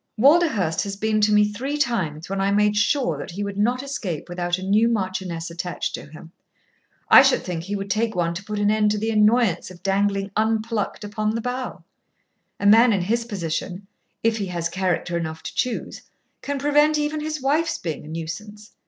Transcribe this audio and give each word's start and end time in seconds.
"Walderhurst 0.17 0.81
has 0.83 0.95
been 0.95 1.21
to 1.21 1.31
me 1.31 1.47
three 1.47 1.77
times 1.77 2.27
when 2.27 2.41
I 2.41 2.49
made 2.49 2.75
sure 2.75 3.19
that 3.19 3.29
he 3.29 3.43
would 3.43 3.59
not 3.59 3.83
escape 3.83 4.29
without 4.29 4.57
a 4.57 4.63
new 4.63 4.89
marchioness 4.89 5.51
attached 5.51 5.93
to 5.93 6.07
him. 6.07 6.31
I 7.07 7.21
should 7.21 7.43
think 7.43 7.61
he 7.61 7.75
would 7.75 7.91
take 7.91 8.15
one 8.15 8.33
to 8.33 8.43
put 8.43 8.57
an 8.57 8.71
end 8.71 8.89
to 8.89 8.97
the 8.97 9.11
annoyance 9.11 9.69
of 9.69 9.83
dangling 9.83 10.31
unplucked 10.35 11.03
upon 11.03 11.35
the 11.35 11.41
bough. 11.41 11.83
A 12.59 12.65
man 12.65 12.91
in 12.93 13.01
his 13.01 13.25
position, 13.25 13.85
if 14.23 14.37
he 14.37 14.47
has 14.47 14.69
character 14.69 15.15
enough 15.19 15.43
to 15.43 15.53
choose, 15.53 16.01
can 16.41 16.57
prevent 16.57 16.97
even 16.97 17.19
his 17.19 17.39
wife's 17.39 17.77
being 17.77 18.03
a 18.03 18.07
nuisance. 18.07 18.71